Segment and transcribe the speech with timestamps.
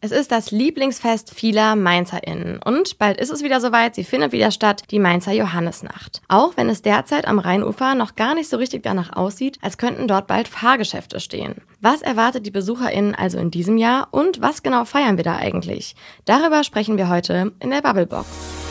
[0.00, 2.60] Es ist das Lieblingsfest vieler MainzerInnen.
[2.62, 6.20] Und bald ist es wieder soweit, sie findet wieder statt, die Mainzer Johannesnacht.
[6.28, 10.06] Auch wenn es derzeit am Rheinufer noch gar nicht so richtig danach aussieht, als könnten
[10.06, 11.62] dort bald Fahrgeschäfte stehen.
[11.80, 15.96] Was erwartet die BesucherInnen also in diesem Jahr und was genau feiern wir da eigentlich?
[16.26, 18.65] Darüber sprechen wir heute in der Bubblebox.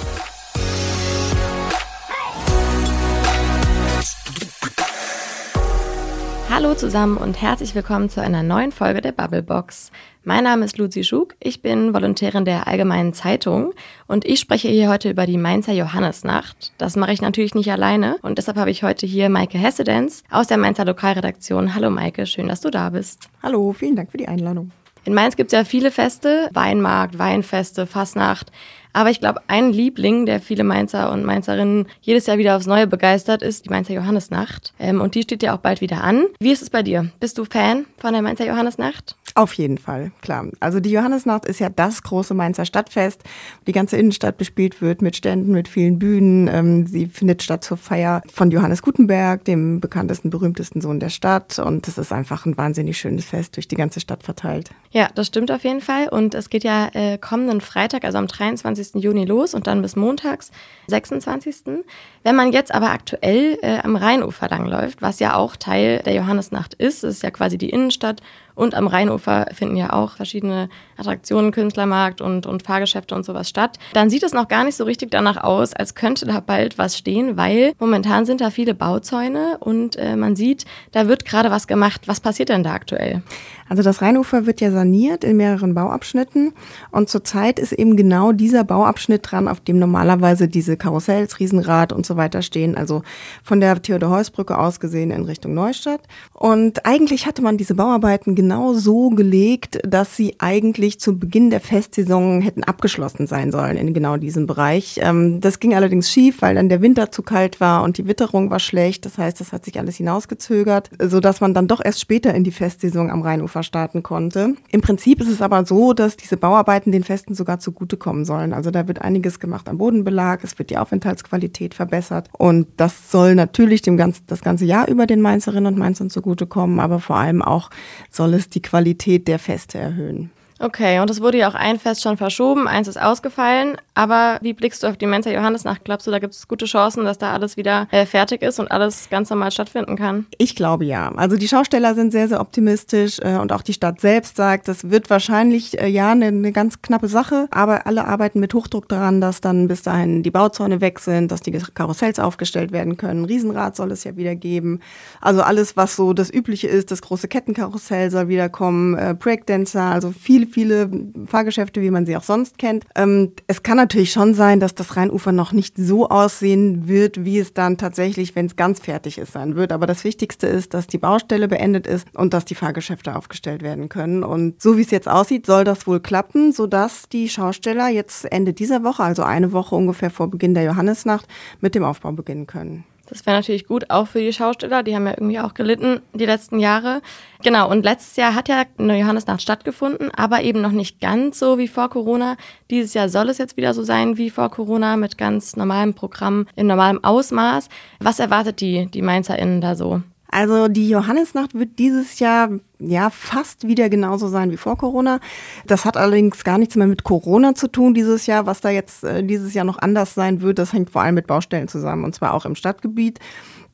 [6.55, 9.91] Hallo zusammen und herzlich willkommen zu einer neuen Folge der Bubblebox.
[10.23, 13.73] Mein Name ist Luzi Schug, ich bin Volontärin der Allgemeinen Zeitung
[14.07, 16.71] und ich spreche hier heute über die Mainzer Johannesnacht.
[16.77, 20.47] Das mache ich natürlich nicht alleine und deshalb habe ich heute hier Maike Hessedenz aus
[20.47, 21.75] der Mainzer Lokalredaktion.
[21.75, 23.27] Hallo Maike, schön, dass du da bist.
[23.43, 24.71] Hallo, vielen Dank für die Einladung.
[25.03, 28.53] In Mainz gibt es ja viele Feste, Weinmarkt, Weinfeste, Fasnacht.
[28.95, 32.87] Aber ich glaube, ein Liebling, der viele Mainzer und Mainzerinnen jedes Jahr wieder aufs Neue
[32.87, 34.73] begeistert, ist die Mainzer Johannesnacht.
[34.79, 36.27] Ähm, und die steht ja auch bald wieder an.
[36.39, 37.11] Wie ist es bei dir?
[37.19, 39.17] Bist du Fan von der Mainzer Johannesnacht?
[39.37, 40.45] Auf jeden Fall, klar.
[40.61, 43.21] Also die Johannesnacht ist ja das große Mainzer Stadtfest.
[43.67, 46.47] Die ganze Innenstadt bespielt wird mit Ständen, mit vielen Bühnen.
[46.47, 51.59] Ähm, sie findet statt zur Feier von Johannes Gutenberg, dem bekanntesten, berühmtesten Sohn der Stadt.
[51.59, 54.69] Und es ist einfach ein wahnsinnig schönes Fest durch die ganze Stadt verteilt.
[54.91, 56.07] Ja, das stimmt auf jeden Fall.
[56.07, 58.84] Und es geht ja äh, kommenden Freitag, also am 23.
[58.93, 60.51] Juni los und dann bis montags,
[60.87, 61.83] 26.
[62.23, 66.73] Wenn man jetzt aber aktuell äh, am Rheinufer langläuft, was ja auch Teil der Johannesnacht
[66.73, 68.21] ist, ist ja quasi die Innenstadt
[68.55, 73.77] und am Rheinufer finden ja auch verschiedene Attraktionen, Künstlermarkt und, und Fahrgeschäfte und sowas statt.
[73.93, 76.97] Dann sieht es noch gar nicht so richtig danach aus, als könnte da bald was
[76.97, 81.67] stehen, weil momentan sind da viele Bauzäune und äh, man sieht, da wird gerade was
[81.67, 82.07] gemacht.
[82.07, 83.21] Was passiert denn da aktuell?
[83.67, 86.53] Also das Rheinufer wird ja saniert in mehreren Bauabschnitten
[86.91, 92.05] und zurzeit ist eben genau dieser Bauabschnitt dran, auf dem normalerweise diese Karussells, Riesenrad und
[92.05, 93.01] so weiter stehen, also
[93.43, 96.01] von der Theodor-Heuss-Brücke aus gesehen in Richtung Neustadt.
[96.33, 98.44] Und eigentlich hatte man diese Bauarbeiten genau
[98.75, 104.17] so gelegt, dass sie eigentlich zu Beginn der Festsaison hätten abgeschlossen sein sollen in genau
[104.17, 104.99] diesem Bereich.
[105.01, 108.51] Ähm, das ging allerdings schief, weil dann der Winter zu kalt war und die Witterung
[108.51, 109.05] war schlecht.
[109.05, 112.51] Das heißt, das hat sich alles hinausgezögert, sodass man dann doch erst später in die
[112.51, 114.55] Festsaison am Rheinufer starten konnte.
[114.69, 118.53] Im Prinzip ist es aber so, dass diese Bauarbeiten den Festen sogar zugutekommen sollen.
[118.53, 123.35] Also da wird einiges gemacht am Bodenbelag, es wird die Aufenthaltsqualität verbessert und das soll
[123.35, 127.41] natürlich dem ganz, das ganze Jahr über den Mainzerinnen und Mainzern zugutekommen, aber vor allem
[127.41, 127.69] auch
[128.09, 130.31] soll es die Qualität der Feste erhöhen.
[130.59, 133.77] Okay, und es wurde ja auch ein Fest schon verschoben, eins ist ausgefallen.
[133.95, 135.83] Aber wie blickst du auf die Mensa Johannesnacht?
[135.85, 138.71] Glaubst du, da gibt es gute Chancen, dass da alles wieder äh, fertig ist und
[138.71, 140.25] alles ganz normal stattfinden kann?
[140.37, 141.11] Ich glaube ja.
[141.15, 144.89] Also die Schausteller sind sehr, sehr optimistisch äh, und auch die Stadt selbst sagt, das
[144.89, 147.47] wird wahrscheinlich äh, ja eine, eine ganz knappe Sache.
[147.51, 151.41] Aber alle arbeiten mit Hochdruck daran, dass dann bis dahin die Bauzäune weg sind, dass
[151.41, 153.25] die Karussells aufgestellt werden können.
[153.25, 154.79] Riesenrad soll es ja wieder geben.
[155.21, 159.83] Also alles, was so das Übliche ist, das große Kettenkarussell soll wieder kommen, äh, Breakdancer,
[159.83, 160.89] also viele viele,
[161.25, 162.85] Fahrgeschäfte, wie man sie auch sonst kennt.
[162.95, 167.37] Ähm, es kann natürlich schon sein, dass das Rheinufer noch nicht so aussehen wird, wie
[167.37, 169.71] es dann tatsächlich, wenn es ganz fertig ist, sein wird.
[169.71, 173.87] Aber das Wichtigste ist, dass die Baustelle beendet ist und dass die Fahrgeschäfte aufgestellt werden
[173.87, 174.23] können.
[174.23, 178.53] Und so wie es jetzt aussieht, soll das wohl klappen, sodass die Schausteller jetzt Ende
[178.53, 181.27] dieser Woche, also eine Woche ungefähr vor Beginn der Johannesnacht,
[181.61, 182.85] mit dem Aufbau beginnen können.
[183.07, 184.81] Das wäre natürlich gut, auch für die Schausteller.
[184.81, 187.01] Die haben ja irgendwie auch gelitten die letzten Jahre.
[187.43, 191.57] Genau, und letztes Jahr hat ja eine Johannesnacht stattgefunden, aber eben noch nicht ganz so
[191.57, 192.35] wie vor Corona.
[192.71, 196.47] Dieses Jahr soll es jetzt wieder so sein wie vor Corona mit ganz normalem Programm
[196.55, 197.69] in normalem Ausmaß.
[197.99, 200.01] Was erwartet die, die MainzerInnen da so?
[200.35, 205.21] Also die Johannesnacht wird dieses Jahr ja fast wieder genauso sein wie vor Corona.
[205.65, 208.45] Das hat allerdings gar nichts mehr mit Corona zu tun dieses Jahr.
[208.45, 211.25] Was da jetzt äh, dieses Jahr noch anders sein wird, das hängt vor allem mit
[211.25, 213.21] Baustellen zusammen und zwar auch im Stadtgebiet.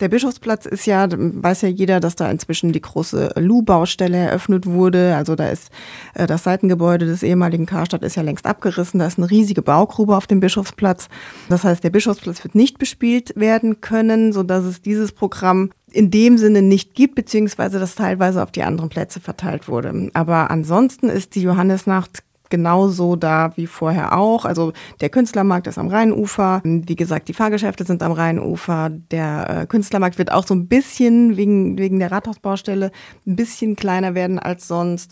[0.02, 5.16] Der Bischofsplatz ist ja, weiß ja jeder, dass da inzwischen die große Lu-Baustelle eröffnet wurde.
[5.16, 5.70] Also da ist
[6.16, 9.00] äh, das Seitengebäude des ehemaligen Karstadt ist ja längst abgerissen.
[9.00, 11.08] Da ist eine riesige Baugrube auf dem Bischofsplatz.
[11.50, 16.10] Das heißt, der Bischofsplatz wird nicht bespielt werden können, so dass es dieses Programm in
[16.10, 20.10] dem Sinne nicht gibt, beziehungsweise das teilweise auf die anderen Plätze verteilt wurde.
[20.14, 24.46] Aber ansonsten ist die Johannesnacht genauso da wie vorher auch.
[24.46, 26.62] Also der Künstlermarkt ist am Rheinufer.
[26.64, 28.92] Wie gesagt, die Fahrgeschäfte sind am Rheinufer.
[29.09, 32.92] Der äh, Künstlermarkt wird auch so ein bisschen wegen, wegen der Rathausbaustelle
[33.26, 35.12] ein bisschen kleiner werden als sonst.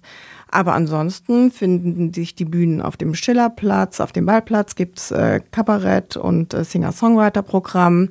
[0.52, 6.18] Aber ansonsten finden sich die Bühnen auf dem Schillerplatz, auf dem Ballplatz gibt's äh, Kabarett
[6.18, 8.10] und äh, Singer-Songwriter-Programm.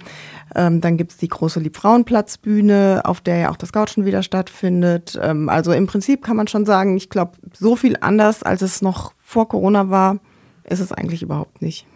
[0.55, 5.19] Ähm, dann gibt's die große Liebfrauenplatzbühne, auf der ja auch das Couchen wieder stattfindet.
[5.21, 8.83] Ähm, also im Prinzip kann man schon sagen, ich glaube, so viel anders, als es
[8.83, 10.19] noch vor Corona war,
[10.63, 11.87] ist es eigentlich überhaupt nicht.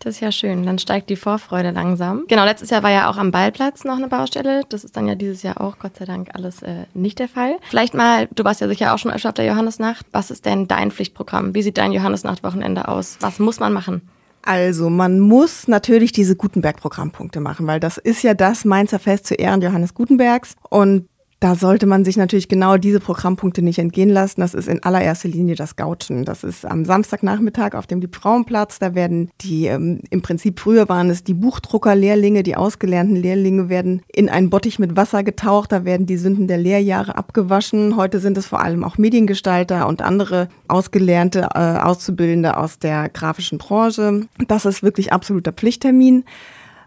[0.00, 0.64] Das ist ja schön.
[0.64, 2.24] Dann steigt die Vorfreude langsam.
[2.28, 4.62] Genau, letztes Jahr war ja auch am Ballplatz noch eine Baustelle.
[4.68, 7.56] Das ist dann ja dieses Jahr auch, Gott sei Dank, alles äh, nicht der Fall.
[7.68, 10.06] Vielleicht mal, du warst ja sicher auch schon öfter auf der Johannesnacht.
[10.12, 11.54] Was ist denn dein Pflichtprogramm?
[11.54, 13.16] Wie sieht dein Johannesnacht-Wochenende aus?
[13.20, 14.02] Was muss man machen?
[14.42, 19.34] Also, man muss natürlich diese Gutenberg-Programmpunkte machen, weil das ist ja das Mainzer Fest zu
[19.34, 20.54] Ehren Johannes Gutenbergs.
[20.70, 21.08] Und
[21.40, 24.40] da sollte man sich natürlich genau diese Programmpunkte nicht entgehen lassen.
[24.40, 26.24] Das ist in allererster Linie das Gauchen.
[26.24, 28.78] Das ist am Samstagnachmittag auf dem Liebfrauenplatz.
[28.78, 34.02] Da werden die, ähm, im Prinzip früher waren es die Buchdruckerlehrlinge, die ausgelernten Lehrlinge werden
[34.12, 35.72] in einen Bottich mit Wasser getaucht.
[35.72, 37.96] Da werden die Sünden der Lehrjahre abgewaschen.
[37.96, 43.58] Heute sind es vor allem auch Mediengestalter und andere ausgelernte äh, Auszubildende aus der grafischen
[43.58, 44.22] Branche.
[44.48, 46.24] Das ist wirklich absoluter Pflichttermin.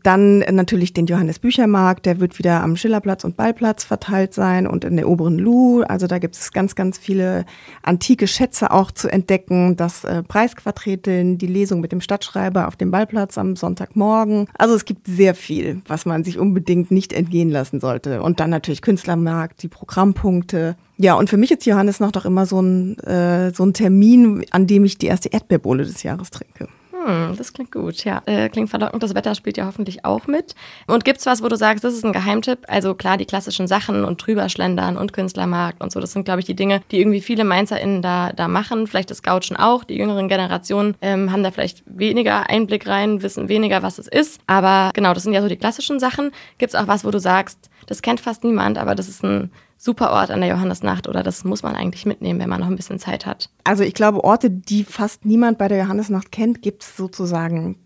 [0.04, 4.86] Dann natürlich den Johannes Büchermarkt, der wird wieder am Schillerplatz und Ballplatz verteilt sein und
[4.86, 5.81] in der oberen Lu.
[5.84, 7.46] Also da gibt es ganz, ganz viele
[7.84, 9.75] antike Schätze auch zu entdecken.
[9.75, 14.48] Das äh, Preisquadreteln, die Lesung mit dem Stadtschreiber auf dem Ballplatz am Sonntagmorgen.
[14.57, 18.22] Also es gibt sehr viel, was man sich unbedingt nicht entgehen lassen sollte.
[18.22, 20.75] Und dann natürlich Künstlermarkt, die Programmpunkte.
[20.98, 24.45] Ja, und für mich ist Johannes noch doch immer so ein, äh, so ein Termin,
[24.52, 26.68] an dem ich die erste Erdbeerbohle des Jahres trinke.
[27.06, 28.22] Hm, das klingt gut, ja.
[28.25, 29.01] Äh, klingt verlockend.
[29.01, 30.56] Das Wetter spielt ja hoffentlich auch mit.
[30.88, 32.60] Und gibt's was, wo du sagst, das ist ein Geheimtipp?
[32.68, 36.46] Also klar, die klassischen Sachen und drüberschlendern und Künstlermarkt und so, das sind, glaube ich,
[36.46, 38.88] die Dinge, die irgendwie viele MainzerInnen da, da machen.
[38.88, 39.84] Vielleicht das Gouchen auch.
[39.84, 44.42] Die jüngeren Generationen ähm, haben da vielleicht weniger Einblick rein, wissen weniger, was es ist.
[44.48, 46.31] Aber genau, das sind ja so die klassischen Sachen.
[46.57, 50.12] Gibt's auch was, wo du sagst, das kennt fast niemand, aber das ist ein super
[50.12, 53.00] Ort an der Johannesnacht oder das muss man eigentlich mitnehmen, wenn man noch ein bisschen
[53.00, 53.50] Zeit hat?
[53.64, 57.78] Also ich glaube, Orte, die fast niemand bei der Johannesnacht kennt, gibt es sozusagen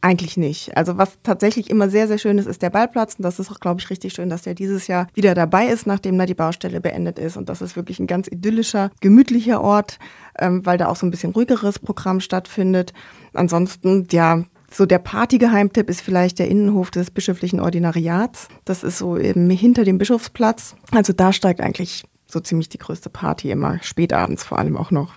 [0.00, 0.76] eigentlich nicht.
[0.76, 3.14] Also was tatsächlich immer sehr, sehr schön ist, ist der Ballplatz.
[3.14, 5.86] Und das ist auch, glaube ich, richtig schön, dass der dieses Jahr wieder dabei ist,
[5.86, 7.36] nachdem da die Baustelle beendet ist.
[7.36, 9.98] Und das ist wirklich ein ganz idyllischer, gemütlicher Ort,
[10.38, 12.92] ähm, weil da auch so ein bisschen ruhigeres Programm stattfindet.
[13.32, 14.44] Ansonsten, ja,
[14.76, 18.48] so der Partygeheimtipp ist vielleicht der Innenhof des bischöflichen Ordinariats.
[18.66, 20.76] Das ist so eben hinter dem Bischofsplatz.
[20.90, 25.14] Also da steigt eigentlich so ziemlich die größte Party immer, spätabends vor allem auch noch.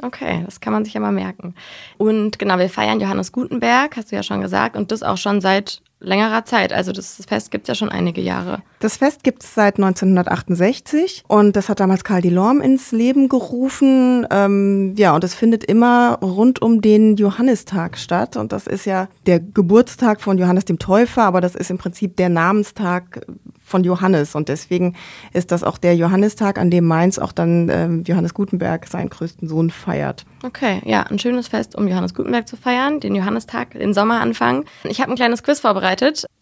[0.00, 1.54] Okay, das kann man sich ja mal merken.
[1.98, 5.40] Und genau, wir feiern Johannes Gutenberg, hast du ja schon gesagt, und das auch schon
[5.42, 6.72] seit längerer Zeit.
[6.72, 8.62] Also das Fest gibt es ja schon einige Jahre.
[8.80, 14.26] Das Fest gibt es seit 1968 und das hat damals Karl Delorme ins Leben gerufen.
[14.30, 18.36] Ähm, ja, und es findet immer rund um den Johannistag statt.
[18.36, 22.16] Und das ist ja der Geburtstag von Johannes dem Täufer, aber das ist im Prinzip
[22.16, 23.24] der Namenstag
[23.64, 24.34] von Johannes.
[24.34, 24.96] Und deswegen
[25.32, 29.48] ist das auch der Johannistag, an dem Mainz auch dann ähm, Johannes Gutenberg seinen größten
[29.48, 30.24] Sohn feiert.
[30.44, 34.64] Okay, ja, ein schönes Fest, um Johannes Gutenberg zu feiern, den Johannistag, den Sommeranfang.
[34.82, 35.91] Ich habe ein kleines Quiz vorbereitet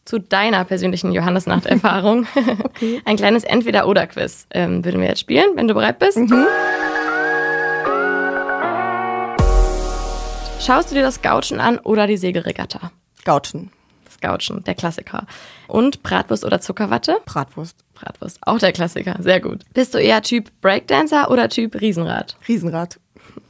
[0.04, 2.26] zu deiner persönlichen Johannesnacht-Erfahrung.
[2.64, 3.00] okay.
[3.04, 6.18] Ein kleines Entweder-Oder-Quiz ähm, würden wir jetzt spielen, wenn du bereit bist.
[6.18, 6.46] Mhm.
[10.60, 12.92] Schaust du dir das Gauchen an oder die Segelregatta?
[13.24, 13.70] Gauchen.
[14.04, 15.26] Das Gauchen, der Klassiker.
[15.68, 17.18] Und Bratwurst oder Zuckerwatte?
[17.24, 17.76] Bratwurst.
[17.94, 19.60] Bratwurst, auch der Klassiker, sehr gut.
[19.74, 22.36] Bist du eher Typ Breakdancer oder Typ Riesenrad?
[22.48, 22.98] Riesenrad.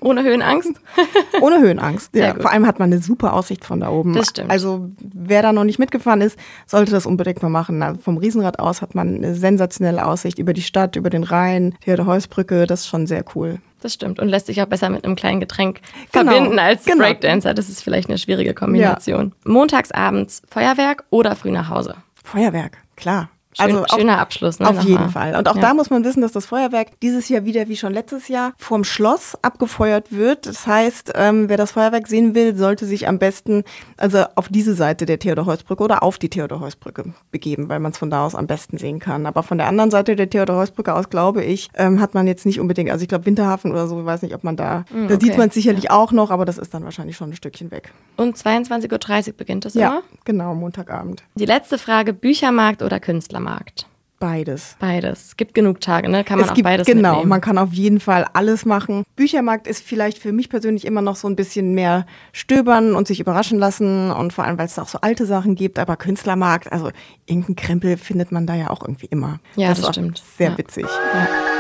[0.01, 0.73] Ohne Höhenangst?
[1.41, 2.15] Ohne Höhenangst.
[2.15, 2.35] ja.
[2.35, 4.15] Vor allem hat man eine super Aussicht von da oben.
[4.15, 4.51] Das stimmt.
[4.51, 7.83] Also wer da noch nicht mitgefahren ist, sollte das unbedingt mal machen.
[7.83, 11.75] Also vom Riesenrad aus hat man eine sensationelle Aussicht über die Stadt, über den Rhein,
[11.85, 12.67] die Heusbrücke.
[12.67, 13.59] Das ist schon sehr cool.
[13.81, 15.81] Das stimmt und lässt sich auch besser mit einem kleinen Getränk
[16.13, 16.31] genau.
[16.31, 17.05] verbinden als genau.
[17.05, 17.55] Breakdancer.
[17.55, 19.33] Das ist vielleicht eine schwierige Kombination.
[19.45, 19.51] Ja.
[19.51, 21.97] Montagsabends Feuerwerk oder früh nach Hause?
[22.23, 23.31] Feuerwerk, klar.
[23.53, 24.61] Schön, also schöner Abschluss.
[24.61, 25.09] Ne, auf jeden mal.
[25.09, 25.35] Fall.
[25.35, 25.61] Und auch ja.
[25.61, 28.85] da muss man wissen, dass das Feuerwerk dieses Jahr wieder wie schon letztes Jahr vorm
[28.85, 30.47] Schloss abgefeuert wird.
[30.47, 33.65] Das heißt, ähm, wer das Feuerwerk sehen will, sollte sich am besten
[33.97, 38.09] also auf diese Seite der Theodor-Heuss-Brücke oder auf die Theodor-Heuss-Brücke begeben, weil man es von
[38.09, 39.27] da aus am besten sehen kann.
[39.27, 42.61] Aber von der anderen Seite der Theodor-Heuss-Brücke aus, glaube ich, ähm, hat man jetzt nicht
[42.61, 45.19] unbedingt, also ich glaube Winterhafen oder so, ich weiß nicht, ob man da, mm, da
[45.21, 45.91] sieht man es sicherlich ja.
[45.91, 47.93] auch noch, aber das ist dann wahrscheinlich schon ein Stückchen weg.
[48.17, 50.03] Und 22.30 Uhr beginnt es ja, immer?
[50.25, 51.25] genau, Montagabend.
[51.35, 53.01] Die letzte Frage, Büchermarkt oder
[53.41, 53.87] Künstlermarkt?
[54.19, 54.77] Beides.
[54.79, 55.29] Beides.
[55.29, 56.25] Es gibt genug Tage, ne?
[56.25, 57.31] Kann man es auch gibt, beides Genau, mitnehmen.
[57.31, 59.03] man kann auf jeden Fall alles machen.
[59.17, 63.19] Büchermarkt ist vielleicht für mich persönlich immer noch so ein bisschen mehr stöbern und sich
[63.19, 65.79] überraschen lassen und vor allem, weil es da auch so alte Sachen gibt.
[65.79, 66.91] Aber Künstlermarkt, also
[67.25, 69.41] irgendein Krempel findet man da ja auch irgendwie immer.
[69.57, 70.23] Ja, das, das stimmt.
[70.37, 70.59] Sehr ja.
[70.59, 70.85] witzig.
[70.85, 71.60] Ja.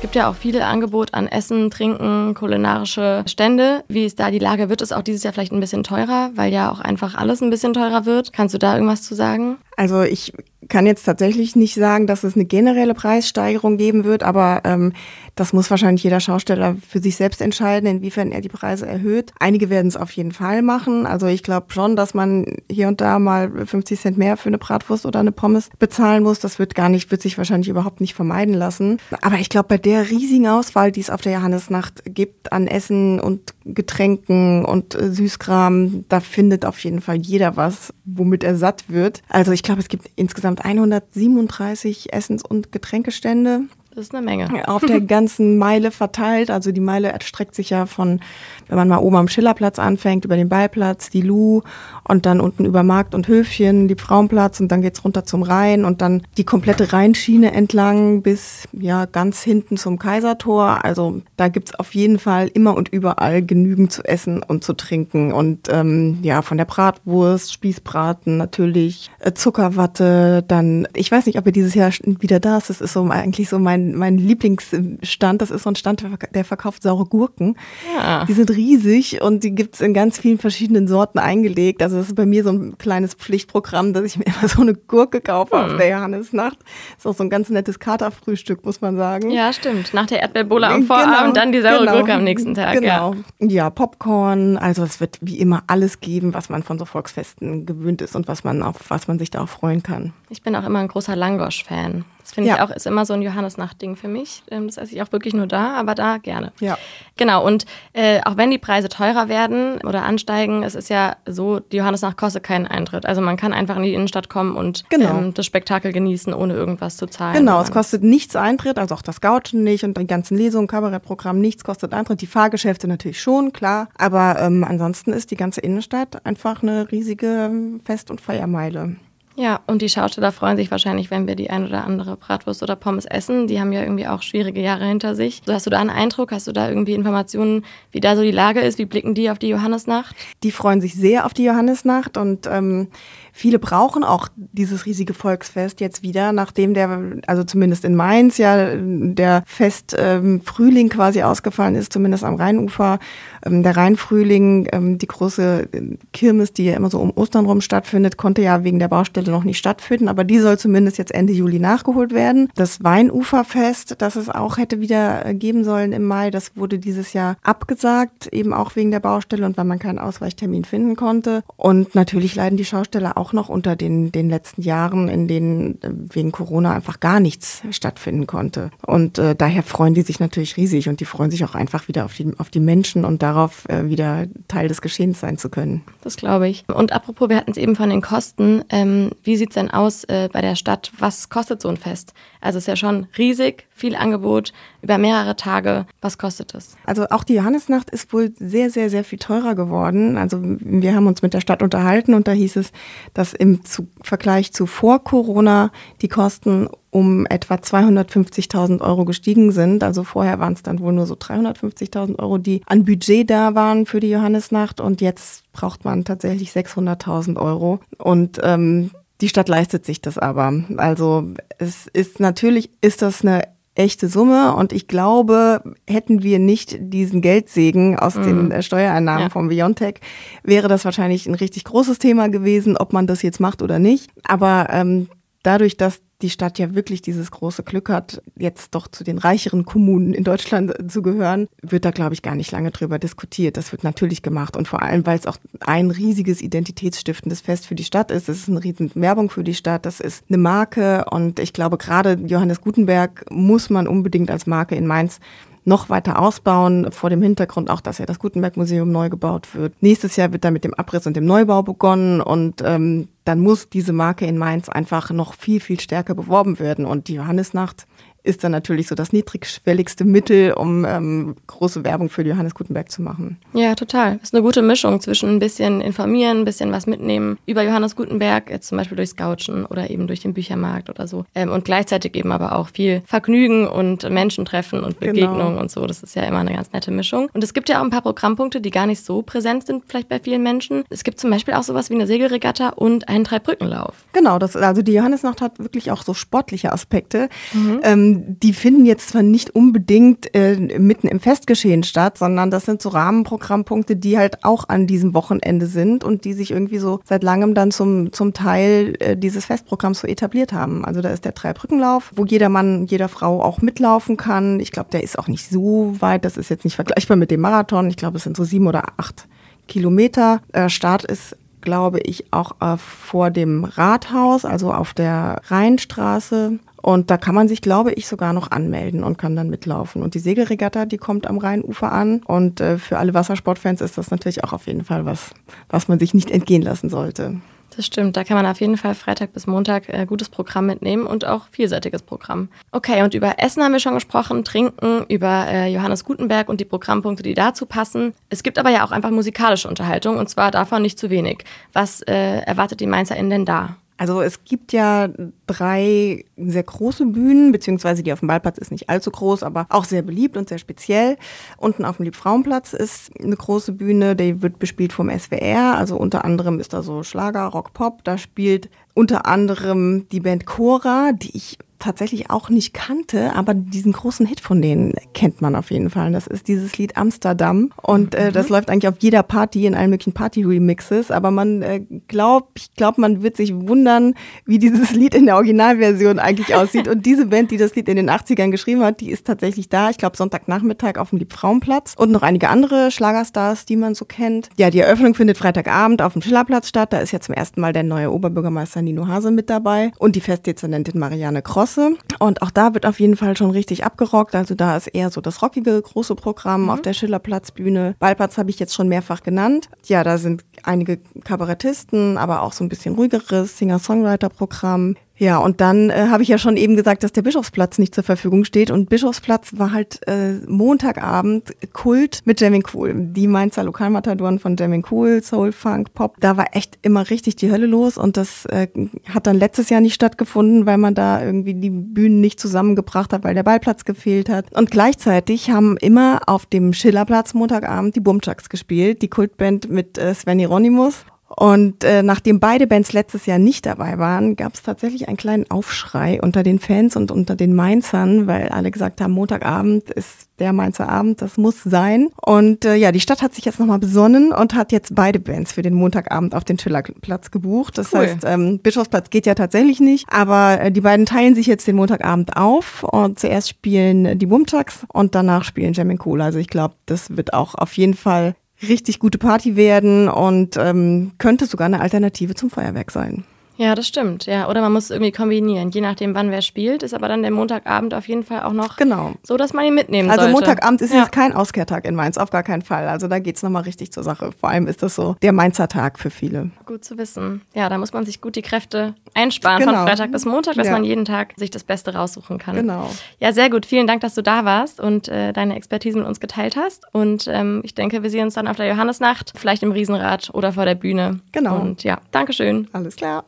[0.00, 3.84] Es gibt ja auch viel Angebot an Essen, Trinken, kulinarische Stände.
[3.88, 4.70] Wie ist da die Lage?
[4.70, 7.50] Wird es auch dieses Jahr vielleicht ein bisschen teurer, weil ja auch einfach alles ein
[7.50, 8.32] bisschen teurer wird?
[8.32, 9.58] Kannst du da irgendwas zu sagen?
[9.76, 10.32] Also ich
[10.70, 14.94] kann jetzt tatsächlich nicht sagen, dass es eine generelle Preissteigerung geben wird, aber ähm,
[15.34, 19.32] das muss wahrscheinlich jeder Schausteller für sich selbst entscheiden, inwiefern er die Preise erhöht.
[19.38, 21.06] Einige werden es auf jeden Fall machen.
[21.06, 24.58] Also ich glaube schon, dass man hier und da mal 50 Cent mehr für eine
[24.58, 26.40] Bratwurst oder eine Pommes bezahlen muss.
[26.40, 28.98] Das wird gar nicht, wird sich wahrscheinlich überhaupt nicht vermeiden lassen.
[29.22, 33.20] Aber ich glaube, bei der riesigen Auswahl, die es auf der Johannesnacht gibt an Essen
[33.20, 36.04] und Getränken und äh, Süßkram.
[36.08, 39.22] Da findet auf jeden Fall jeder was, womit er satt wird.
[39.28, 43.62] Also ich glaube, es gibt insgesamt 137 Essens- und Getränkestände.
[43.92, 44.68] Das ist eine Menge.
[44.68, 46.50] Auf der ganzen Meile verteilt.
[46.50, 48.20] Also die Meile erstreckt sich ja von,
[48.68, 51.62] wenn man mal oben am Schillerplatz anfängt, über den Ballplatz, die Lu
[52.06, 55.84] und dann unten über Markt und Höfchen, die Frauenplatz und dann geht's runter zum Rhein
[55.84, 60.84] und dann die komplette Rheinschiene entlang bis ja ganz hinten zum Kaisertor.
[60.84, 65.32] Also da gibt's auf jeden Fall immer und überall genügend zu essen und zu trinken.
[65.32, 71.46] Und ähm, ja, von der Bratwurst, Spießbraten natürlich, äh, Zuckerwatte, dann, ich weiß nicht, ob
[71.46, 72.70] ihr dieses Jahr wieder da ist.
[72.70, 75.42] Das ist so eigentlich so mein mein, mein Lieblingsstand.
[75.42, 77.56] Das ist so ein Stand, der verkauft saure Gurken.
[77.96, 78.24] Ja.
[78.24, 81.82] Die sind riesig und die gibt es in ganz vielen verschiedenen Sorten eingelegt.
[81.82, 84.74] Also das ist bei mir so ein kleines Pflichtprogramm, dass ich mir immer so eine
[84.74, 85.64] Gurke kaufe hm.
[85.64, 86.58] auf der Johannesnacht.
[86.96, 89.30] Ist auch so ein ganz nettes Katerfrühstück, muss man sagen.
[89.30, 89.94] Ja, stimmt.
[89.94, 92.80] Nach der Erdbeerbohle am genau, Vorabend, genau, dann die saure genau, Gurke am nächsten Tag.
[92.80, 93.14] Genau.
[93.40, 93.48] Ja.
[93.48, 94.56] ja, Popcorn.
[94.56, 98.28] Also es wird wie immer alles geben, was man von so Volksfesten gewöhnt ist und
[98.28, 100.12] was man auf was man sich da auch freuen kann.
[100.28, 102.04] Ich bin auch immer ein großer Langosch-Fan.
[102.22, 102.56] Das finde ja.
[102.56, 104.42] ich auch, ist immer so ein Johannesnacht-Ding für mich.
[104.50, 106.52] Ähm, das esse ich auch wirklich nur da, aber da gerne.
[106.60, 106.78] Ja.
[107.16, 111.60] Genau, und äh, auch wenn die Preise teurer werden oder ansteigen, es ist ja so,
[111.60, 113.06] die Johannesnacht kostet keinen Eintritt.
[113.06, 115.18] Also man kann einfach in die Innenstadt kommen und genau.
[115.18, 117.36] ähm, das Spektakel genießen, ohne irgendwas zu zahlen.
[117.36, 121.40] Genau, es kostet nichts Eintritt, also auch das Gouchen nicht und die ganzen Lesungen, Kabarettprogramm,
[121.40, 122.20] nichts kostet Eintritt.
[122.20, 123.88] Die Fahrgeschäfte natürlich schon, klar.
[123.96, 127.50] Aber ähm, ansonsten ist die ganze Innenstadt einfach eine riesige
[127.84, 128.96] Fest- und Feiermeile.
[129.40, 132.76] Ja, und die Schausteller freuen sich wahrscheinlich, wenn wir die ein oder andere Bratwurst oder
[132.76, 133.46] Pommes essen.
[133.46, 135.40] Die haben ja irgendwie auch schwierige Jahre hinter sich.
[135.46, 136.30] So, hast du da einen Eindruck?
[136.30, 138.78] Hast du da irgendwie Informationen, wie da so die Lage ist?
[138.78, 140.14] Wie blicken die auf die Johannesnacht?
[140.42, 142.88] Die freuen sich sehr auf die Johannesnacht und ähm,
[143.32, 148.74] viele brauchen auch dieses riesige Volksfest jetzt wieder, nachdem der, also zumindest in Mainz ja
[148.76, 152.98] der Fest ähm, Frühling quasi ausgefallen ist, zumindest am Rheinufer.
[153.44, 157.60] Ähm, der Rheinfrühling, ähm, die große äh, Kirmes, die ja immer so um Ostern rum
[157.60, 161.32] stattfindet, konnte ja wegen der Baustelle noch nicht stattfinden, aber die soll zumindest jetzt Ende
[161.32, 162.50] Juli nachgeholt werden.
[162.54, 167.12] Das Weinuferfest, das es auch hätte wieder äh, geben sollen im Mai, das wurde dieses
[167.12, 171.42] Jahr abgesagt, eben auch wegen der Baustelle und weil man keinen Ausweichtermin finden konnte.
[171.56, 176.32] Und natürlich leiden die Schausteller noch unter den, den letzten Jahren, in denen äh, wegen
[176.32, 178.70] Corona einfach gar nichts stattfinden konnte.
[178.86, 182.04] Und äh, daher freuen die sich natürlich riesig und die freuen sich auch einfach wieder
[182.04, 185.82] auf die, auf die Menschen und darauf, äh, wieder Teil des Geschehens sein zu können.
[186.02, 186.64] Das glaube ich.
[186.68, 188.64] Und apropos, wir hatten es eben von den Kosten.
[188.70, 190.92] Ähm, wie sieht es denn aus äh, bei der Stadt?
[190.98, 192.14] Was kostet so ein Fest?
[192.40, 195.86] Also es ist ja schon riesig, viel Angebot über mehrere Tage.
[196.00, 196.76] Was kostet es?
[196.84, 200.16] Also auch die Johannesnacht ist wohl sehr, sehr, sehr viel teurer geworden.
[200.16, 202.72] Also wir haben uns mit der Stadt unterhalten und da hieß es,
[203.14, 203.60] dass im
[204.02, 205.72] Vergleich zu vor Corona
[206.02, 209.82] die Kosten um etwa 250.000 Euro gestiegen sind.
[209.82, 213.86] Also vorher waren es dann wohl nur so 350.000 Euro, die an Budget da waren
[213.86, 217.80] für die Johannesnacht und jetzt braucht man tatsächlich 600.000 Euro.
[217.98, 220.64] Und ähm, die Stadt leistet sich das aber.
[220.76, 223.42] Also es ist natürlich ist das eine
[223.80, 228.22] echte Summe und ich glaube, hätten wir nicht diesen Geldsegen aus mhm.
[228.22, 229.30] den äh, Steuereinnahmen ja.
[229.30, 230.00] vom Biontech,
[230.42, 234.10] wäre das wahrscheinlich ein richtig großes Thema gewesen, ob man das jetzt macht oder nicht.
[234.24, 235.08] Aber ähm,
[235.42, 239.64] dadurch, dass die Stadt ja wirklich dieses große Glück hat, jetzt doch zu den reicheren
[239.64, 243.56] Kommunen in Deutschland zu gehören, wird da, glaube ich, gar nicht lange drüber diskutiert.
[243.56, 247.74] Das wird natürlich gemacht und vor allem, weil es auch ein riesiges identitätsstiftendes Fest für
[247.74, 248.28] die Stadt ist.
[248.28, 251.78] Das ist eine riesen Werbung für die Stadt, das ist eine Marke und ich glaube,
[251.78, 255.20] gerade Johannes Gutenberg muss man unbedingt als Marke in Mainz
[255.64, 259.74] noch weiter ausbauen, vor dem Hintergrund auch, dass ja das Gutenberg-Museum neu gebaut wird.
[259.82, 263.68] Nächstes Jahr wird dann mit dem Abriss und dem Neubau begonnen und ähm, dann muss
[263.68, 266.84] diese Marke in Mainz einfach noch viel, viel stärker beworben werden.
[266.84, 267.86] Und die Johannisnacht
[268.22, 273.02] ist dann natürlich so das niedrigschwelligste Mittel, um ähm, große Werbung für Johannes Gutenberg zu
[273.02, 273.38] machen.
[273.52, 274.14] Ja, total.
[274.14, 277.96] Das ist eine gute Mischung zwischen ein bisschen informieren, ein bisschen was mitnehmen über Johannes
[277.96, 281.24] Gutenberg, jetzt zum Beispiel durchs Couchen oder eben durch den Büchermarkt oder so.
[281.34, 285.00] Ähm, und gleichzeitig eben aber auch viel Vergnügen und Menschen treffen und.
[285.00, 285.60] Begegnungen genau.
[285.60, 285.86] und so.
[285.86, 287.28] Das ist ja immer eine ganz nette Mischung.
[287.32, 290.08] Und es gibt ja auch ein paar Programmpunkte, die gar nicht so präsent sind, vielleicht
[290.08, 290.84] bei vielen Menschen.
[290.90, 293.94] Es gibt zum Beispiel auch sowas wie eine Segelregatta und einen Dreibrückenlauf.
[294.12, 297.28] Genau, das, also die Johannesnacht hat wirklich auch so sportliche Aspekte.
[297.52, 297.80] Mhm.
[297.82, 302.82] Ähm, die finden jetzt zwar nicht unbedingt äh, mitten im Festgeschehen statt, sondern das sind
[302.82, 307.22] so Rahmenprogrammpunkte, die halt auch an diesem Wochenende sind und die sich irgendwie so seit
[307.22, 310.84] langem dann zum, zum Teil äh, dieses Festprogramms so etabliert haben.
[310.84, 314.60] Also da ist der Dreibrückenlauf, wo jeder Mann, jeder Frau auch mitlaufen kann.
[314.60, 317.40] Ich glaube, der ist auch nicht so weit, das ist jetzt nicht vergleichbar mit dem
[317.40, 317.88] Marathon.
[317.88, 319.26] Ich glaube, es sind so sieben oder acht
[319.68, 320.40] Kilometer.
[320.52, 326.58] Äh, Start ist glaube ich, auch äh, vor dem Rathaus, also auf der Rheinstraße.
[326.82, 330.02] Und da kann man sich, glaube ich, sogar noch anmelden und kann dann mitlaufen.
[330.02, 332.22] Und die Segelregatta, die kommt am Rheinufer an.
[332.24, 335.30] Und äh, für alle Wassersportfans ist das natürlich auch auf jeden Fall was,
[335.68, 337.40] was man sich nicht entgehen lassen sollte.
[337.76, 341.06] Das stimmt, da kann man auf jeden Fall Freitag bis Montag äh, gutes Programm mitnehmen
[341.06, 342.48] und auch vielseitiges Programm.
[342.72, 346.64] Okay, und über Essen haben wir schon gesprochen, Trinken, über äh, Johannes Gutenberg und die
[346.64, 348.12] Programmpunkte, die dazu passen.
[348.28, 351.44] Es gibt aber ja auch einfach musikalische Unterhaltung und zwar davon nicht zu wenig.
[351.72, 353.76] Was äh, erwartet die MainzerInnen denn da?
[354.00, 355.10] Also es gibt ja
[355.46, 359.84] drei sehr große Bühnen, beziehungsweise die auf dem Ballplatz ist nicht allzu groß, aber auch
[359.84, 361.18] sehr beliebt und sehr speziell.
[361.58, 365.76] Unten auf dem Liebfrauenplatz ist eine große Bühne, die wird bespielt vom SWR.
[365.76, 368.02] Also unter anderem ist da so Schlager, Rock, Pop.
[368.02, 373.92] Da spielt unter anderem die Band Cora, die ich tatsächlich auch nicht kannte, aber diesen
[373.92, 376.12] großen Hit von denen kennt man auf jeden Fall.
[376.12, 377.72] Das ist dieses Lied Amsterdam.
[377.82, 378.54] Und äh, das mhm.
[378.54, 383.00] läuft eigentlich auf jeder Party in allen möglichen Party-Remixes, aber man äh, glaubt, ich glaube,
[383.00, 386.86] man wird sich wundern, wie dieses Lied in der Originalversion eigentlich aussieht.
[386.86, 389.90] Und diese Band, die das Lied in den 80ern geschrieben hat, die ist tatsächlich da,
[389.90, 391.94] ich glaube Sonntagnachmittag auf dem Liebfrauenplatz.
[391.96, 394.50] Und noch einige andere Schlagerstars, die man so kennt.
[394.56, 397.72] Ja, die Eröffnung findet Freitagabend auf dem Schillerplatz statt, da ist ja zum ersten Mal
[397.72, 399.92] der neue Oberbürgermeister Nino Hase mit dabei.
[399.98, 401.96] Und die Festdezernentin Marianne Cross Straße.
[402.18, 404.34] Und auch da wird auf jeden Fall schon richtig abgerockt.
[404.34, 406.70] Also da ist eher so das rockige große Programm mhm.
[406.70, 407.94] auf der Schillerplatzbühne.
[407.98, 409.68] Ballplatz habe ich jetzt schon mehrfach genannt.
[409.86, 414.96] Ja, da sind einige Kabarettisten, aber auch so ein bisschen ruhigeres Singer-Songwriter-Programm.
[415.20, 418.02] Ja, und dann äh, habe ich ja schon eben gesagt, dass der Bischofsplatz nicht zur
[418.02, 418.70] Verfügung steht.
[418.70, 422.94] Und Bischofsplatz war halt äh, Montagabend Kult mit Jamming Cool.
[422.96, 426.16] Die Mainzer Lokalmatadoren von Jamming Cool, Soul, Funk, Pop.
[426.20, 427.98] Da war echt immer richtig die Hölle los.
[427.98, 428.68] Und das äh,
[429.12, 433.22] hat dann letztes Jahr nicht stattgefunden, weil man da irgendwie die Bühnen nicht zusammengebracht hat,
[433.22, 434.50] weil der Ballplatz gefehlt hat.
[434.56, 440.14] Und gleichzeitig haben immer auf dem Schillerplatz Montagabend die Bumchucks gespielt, die Kultband mit äh,
[440.14, 441.04] Sven Hieronymus.
[441.36, 445.48] Und äh, nachdem beide Bands letztes Jahr nicht dabei waren, gab es tatsächlich einen kleinen
[445.48, 450.52] Aufschrei unter den Fans und unter den Mainzern, weil alle gesagt haben, Montagabend ist der
[450.52, 452.08] Mainzer Abend, das muss sein.
[452.20, 455.52] Und äh, ja, die Stadt hat sich jetzt nochmal besonnen und hat jetzt beide Bands
[455.52, 457.78] für den Montagabend auf den Schillerplatz gebucht.
[457.78, 458.00] Das cool.
[458.00, 461.76] heißt, ähm, Bischofsplatz geht ja tatsächlich nicht, aber äh, die beiden teilen sich jetzt den
[461.76, 466.22] Montagabend auf und zuerst spielen die Bumchucks und danach spielen Jam Cool.
[466.22, 471.12] Also ich glaube, das wird auch auf jeden Fall richtig gute Party werden und ähm,
[471.18, 473.24] könnte sogar eine Alternative zum Feuerwerk sein.
[473.60, 474.24] Ja, das stimmt.
[474.24, 475.70] Ja, oder man muss es irgendwie kombinieren.
[475.70, 478.76] Je nachdem, wann wer spielt, ist aber dann der Montagabend auf jeden Fall auch noch
[478.78, 479.12] genau.
[479.22, 480.34] so, dass man ihn mitnehmen also sollte.
[480.34, 481.00] Also Montagabend ist ja.
[481.00, 482.88] jetzt kein Auskehrtag in Mainz, auf gar keinen Fall.
[482.88, 484.30] Also da geht es nochmal richtig zur Sache.
[484.32, 486.52] Vor allem ist das so der Mainzer Tag für viele.
[486.64, 487.42] Gut zu wissen.
[487.52, 489.74] Ja, da muss man sich gut die Kräfte einsparen genau.
[489.74, 490.72] von Freitag bis Montag, dass ja.
[490.72, 492.56] man jeden Tag sich das Beste raussuchen kann.
[492.56, 492.88] Genau.
[493.18, 493.66] Ja, sehr gut.
[493.66, 496.86] Vielen Dank, dass du da warst und äh, deine Expertise mit uns geteilt hast.
[496.92, 500.54] Und ähm, ich denke, wir sehen uns dann auf der Johannesnacht, vielleicht im Riesenrad oder
[500.54, 501.20] vor der Bühne.
[501.32, 501.58] Genau.
[501.58, 502.66] Und ja, Dankeschön.
[502.72, 503.24] Alles klar.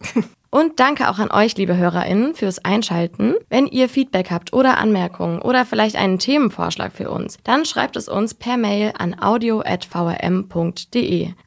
[0.55, 3.37] Und danke auch an euch, liebe HörerInnen, fürs Einschalten.
[3.49, 8.07] Wenn ihr Feedback habt oder Anmerkungen oder vielleicht einen Themenvorschlag für uns, dann schreibt es
[8.07, 9.71] uns per Mail an audio.vrm.de.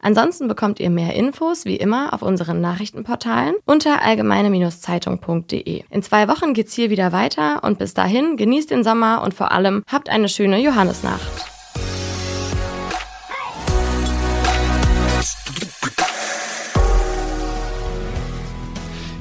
[0.02, 5.84] Ansonsten bekommt ihr mehr Infos, wie immer, auf unseren Nachrichtenportalen unter allgemeine-zeitung.de.
[5.88, 9.52] In zwei Wochen geht's hier wieder weiter und bis dahin genießt den Sommer und vor
[9.52, 11.55] allem habt eine schöne Johannesnacht.